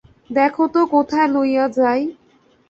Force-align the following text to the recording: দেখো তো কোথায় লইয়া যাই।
দেখো 0.29 0.63
তো 0.67 0.81
কোথায় 0.93 1.27
লইয়া 1.27 1.65
যাই। 1.77 2.01